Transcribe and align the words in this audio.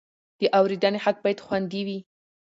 د 0.39 0.41
اورېدنې 0.59 0.99
حق 1.05 1.17
باید 1.23 1.43
خوندي 1.45 1.81
وي. 1.87 1.99